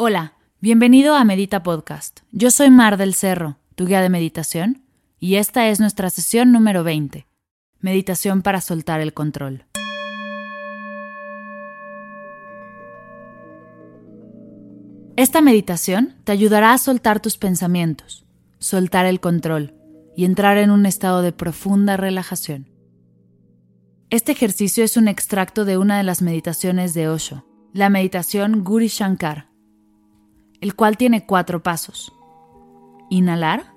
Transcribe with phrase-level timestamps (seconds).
[0.00, 2.20] Hola, bienvenido a Medita Podcast.
[2.30, 4.84] Yo soy Mar del Cerro, tu guía de meditación,
[5.18, 7.26] y esta es nuestra sesión número 20.
[7.80, 9.64] Meditación para soltar el control.
[15.16, 18.24] Esta meditación te ayudará a soltar tus pensamientos,
[18.60, 19.74] soltar el control
[20.16, 22.68] y entrar en un estado de profunda relajación.
[24.10, 28.86] Este ejercicio es un extracto de una de las meditaciones de Osho, la meditación Guri
[28.86, 29.47] Shankar,
[30.60, 32.12] el cual tiene cuatro pasos.
[33.10, 33.74] Inhalar,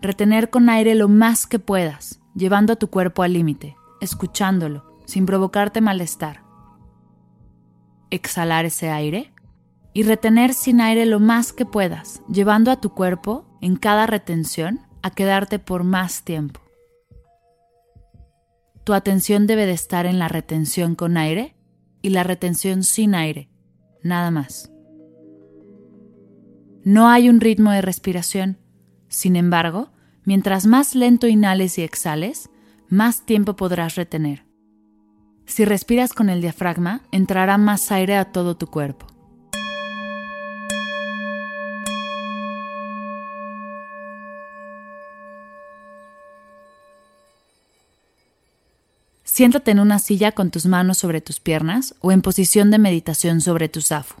[0.00, 5.26] retener con aire lo más que puedas, llevando a tu cuerpo al límite, escuchándolo, sin
[5.26, 6.42] provocarte malestar.
[8.10, 9.32] Exhalar ese aire
[9.94, 14.80] y retener sin aire lo más que puedas, llevando a tu cuerpo, en cada retención,
[15.02, 16.60] a quedarte por más tiempo.
[18.84, 21.54] Tu atención debe de estar en la retención con aire
[22.00, 23.48] y la retención sin aire,
[24.02, 24.72] nada más.
[26.84, 28.58] No hay un ritmo de respiración,
[29.08, 29.92] sin embargo,
[30.24, 32.50] mientras más lento inhales y exhales,
[32.88, 34.44] más tiempo podrás retener.
[35.46, 39.06] Si respiras con el diafragma, entrará más aire a todo tu cuerpo.
[49.22, 53.40] Siéntate en una silla con tus manos sobre tus piernas o en posición de meditación
[53.40, 54.20] sobre tu zafu.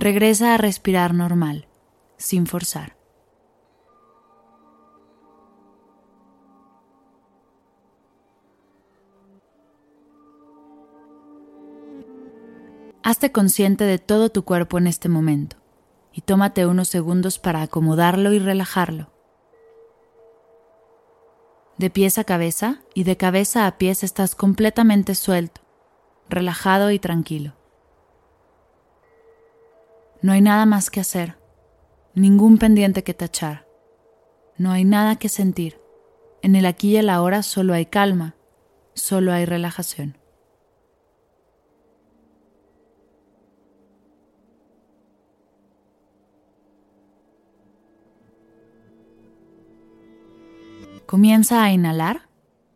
[0.00, 1.66] Regresa a respirar normal,
[2.18, 2.96] sin forzar.
[13.02, 15.56] Hazte consciente de todo tu cuerpo en este momento
[16.12, 19.10] y tómate unos segundos para acomodarlo y relajarlo
[21.76, 25.60] de pies a cabeza y de cabeza a pies estás completamente suelto,
[26.28, 27.57] relajado y tranquilo.
[30.20, 31.36] No hay nada más que hacer,
[32.14, 33.68] ningún pendiente que tachar,
[34.56, 35.80] no hay nada que sentir.
[36.42, 38.34] En el aquí y el ahora solo hay calma,
[38.94, 40.18] solo hay relajación.
[51.06, 52.28] Comienza a inhalar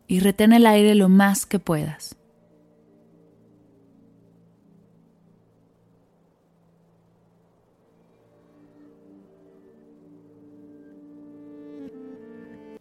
[0.07, 2.15] y retén el aire lo más que puedas.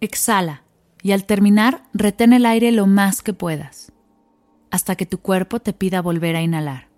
[0.03, 0.65] Exhala
[1.01, 3.93] y al terminar retén el aire lo más que puedas,
[4.73, 6.89] hasta que tu cuerpo te pida volver a inhalar.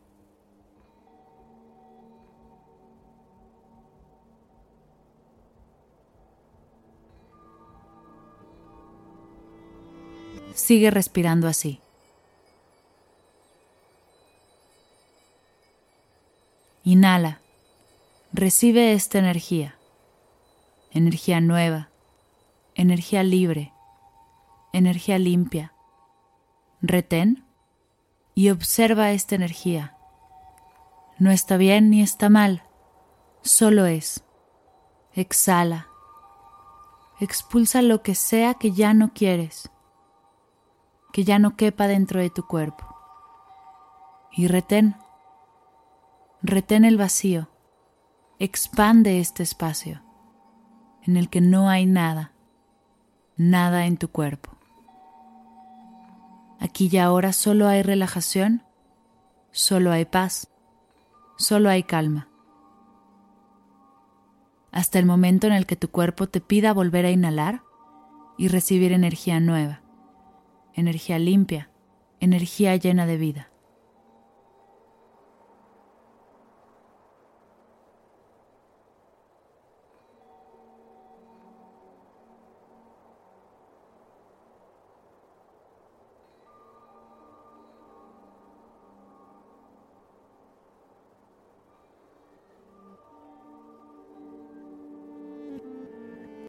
[10.55, 11.81] Sigue respirando así.
[16.84, 17.43] Inhala.
[18.32, 19.75] Recibe esta energía.
[20.90, 21.90] Energía nueva.
[22.75, 23.73] Energía libre.
[24.73, 25.75] Energía limpia.
[26.81, 27.44] Retén
[28.35, 29.97] y observa esta energía.
[31.19, 32.65] No está bien ni está mal.
[33.43, 34.25] Solo es.
[35.12, 35.88] Exhala.
[37.21, 39.70] Expulsa lo que sea que ya no quieres
[41.15, 42.85] que ya no quepa dentro de tu cuerpo.
[44.32, 44.97] Y retén
[46.43, 47.49] retén el vacío,
[48.41, 50.03] expande este espacio
[51.05, 52.32] en el que no hay nada,
[53.36, 54.50] nada en tu cuerpo.
[56.60, 58.62] Aquí y ahora solo hay relajación,
[59.50, 60.48] solo hay paz,
[61.36, 62.28] solo hay calma.
[64.72, 67.62] Hasta el momento en el que tu cuerpo te pida volver a inhalar
[68.36, 69.82] y recibir energía nueva,
[70.72, 71.70] energía limpia,
[72.19, 73.54] energía llena de vida.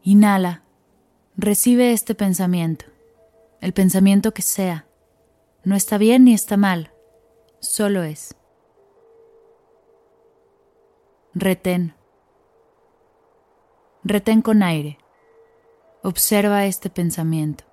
[0.08, 0.62] Inhala,
[1.36, 2.84] recibe este pensamiento,
[3.60, 4.86] el pensamiento que sea.
[5.64, 6.92] No está bien ni está mal,
[7.58, 8.36] solo es.
[11.34, 11.96] Retén.
[14.04, 14.98] Retén con aire.
[16.04, 17.64] Observa este pensamiento,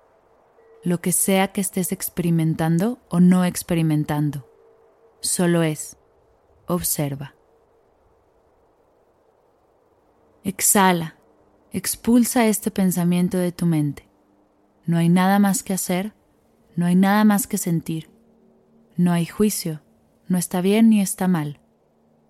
[0.82, 4.44] lo que sea que estés experimentando o no experimentando.
[5.20, 5.96] Solo es.
[6.66, 7.36] Observa.
[10.42, 11.16] Exhala
[11.76, 14.08] Expulsa este pensamiento de tu mente.
[14.86, 16.14] No hay nada más que hacer,
[16.76, 18.10] no hay nada más que sentir.
[18.96, 19.82] No hay juicio,
[20.28, 21.58] no está bien ni está mal.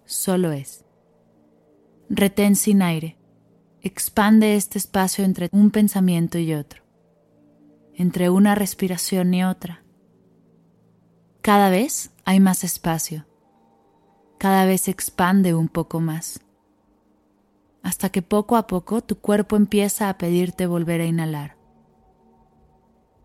[0.06, 0.86] Solo es.
[2.08, 3.18] Retén sin aire.
[3.82, 6.82] Expande este espacio entre un pensamiento y otro.
[7.92, 9.84] Entre una respiración y otra.
[11.42, 13.26] Cada vez hay más espacio.
[14.38, 16.43] Cada vez expande un poco más
[17.84, 21.56] hasta que poco a poco tu cuerpo empieza a pedirte volver a inhalar.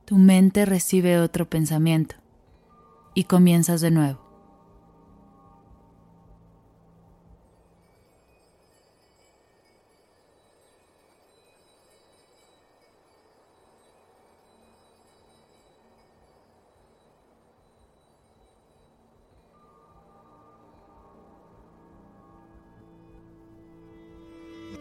[0.05, 2.15] Tu mente recibe otro pensamiento
[3.15, 4.28] y comienzas de nuevo.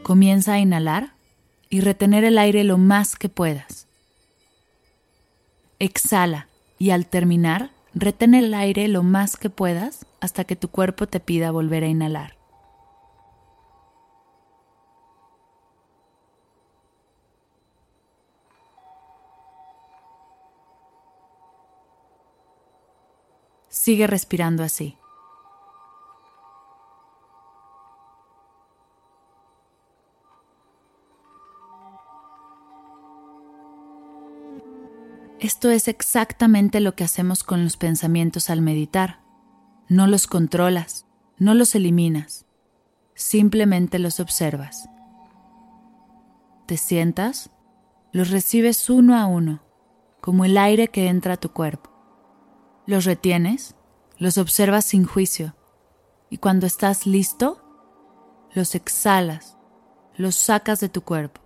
[0.03, 1.13] Comienza a inhalar
[1.69, 3.87] y retener el aire lo más que puedas.
[5.79, 6.49] Exhala
[6.79, 11.21] y al terminar, retén el aire lo más que puedas hasta que tu cuerpo te
[11.21, 12.37] pida volver a inhalar.
[23.69, 24.98] Sigue respirando así.
[35.41, 39.21] Esto es exactamente lo que hacemos con los pensamientos al meditar.
[39.89, 41.07] No los controlas,
[41.39, 42.45] no los eliminas,
[43.15, 44.89] simplemente los observas.
[46.67, 47.51] Te sientas,
[48.11, 49.63] los recibes uno a uno,
[50.21, 51.91] como el aire que entra a tu cuerpo.
[52.85, 53.77] Los retienes,
[54.19, 55.55] los observas sin juicio,
[56.31, 57.63] y cuando estás listo,
[58.55, 59.57] los exhalas,
[60.17, 61.41] los sacas de tu cuerpo.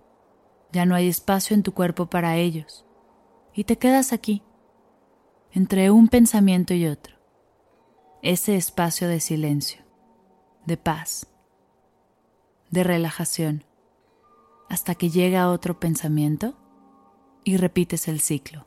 [0.71, 2.87] Ya no hay espacio en tu cuerpo para ellos
[3.53, 4.43] y te quedas aquí,
[5.51, 7.15] entre un pensamiento y otro,
[8.21, 9.83] ese espacio de silencio,
[10.65, 11.27] de paz,
[12.71, 13.63] de relajación,
[14.69, 16.57] hasta que llega otro pensamiento
[17.43, 18.65] y repites el ciclo.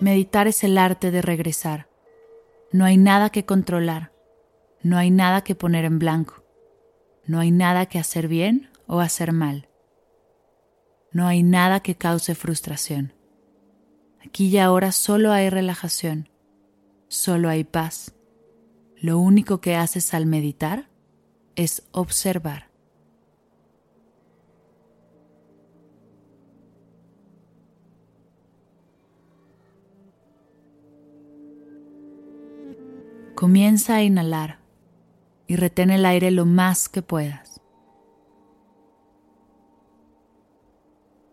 [0.00, 1.88] Meditar es el arte de regresar.
[2.72, 4.12] No hay nada que controlar,
[4.82, 6.42] no hay nada que poner en blanco,
[7.24, 9.68] no hay nada que hacer bien o hacer mal.
[11.12, 13.14] No hay nada que cause frustración.
[14.26, 16.28] Aquí y ahora solo hay relajación,
[17.06, 18.14] solo hay paz.
[18.96, 20.88] Lo único que haces al meditar
[21.54, 22.73] es observar.
[33.34, 34.60] Comienza a inhalar
[35.48, 37.60] y retén el aire lo más que puedas.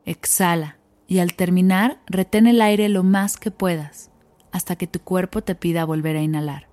[0.06, 4.10] Exhala y al terminar retén el aire lo más que puedas
[4.52, 6.68] hasta que tu cuerpo te pida volver a inhalar.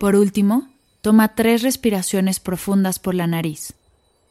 [0.00, 0.68] Por último,
[1.02, 3.74] toma tres respiraciones profundas por la nariz.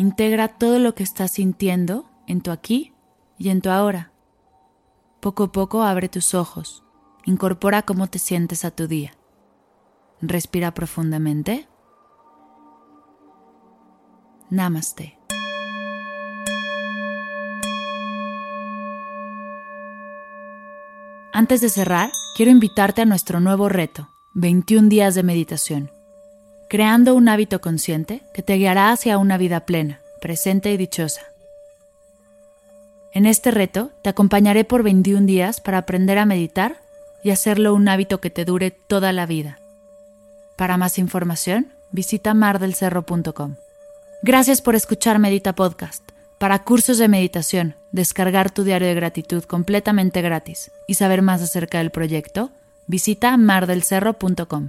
[0.00, 2.94] Integra todo lo que estás sintiendo en tu aquí
[3.36, 4.12] y en tu ahora.
[5.20, 6.82] Poco a poco abre tus ojos.
[7.26, 9.12] Incorpora cómo te sientes a tu día.
[10.22, 11.68] Respira profundamente.
[14.48, 15.18] Namaste.
[21.34, 25.90] Antes de cerrar, quiero invitarte a nuestro nuevo reto, 21 días de meditación,
[26.70, 31.22] creando un hábito consciente que te guiará hacia una vida plena, presente y dichosa.
[33.12, 36.76] En este reto te acompañaré por 21 días para aprender a meditar
[37.24, 39.58] y hacerlo un hábito que te dure toda la vida.
[40.56, 43.56] Para más información, visita mardelcerro.com.
[44.22, 46.08] Gracias por escuchar Medita Podcast.
[46.38, 51.78] Para cursos de meditación, descargar tu diario de gratitud completamente gratis y saber más acerca
[51.78, 52.52] del proyecto,
[52.86, 54.68] visita mardelcerro.com.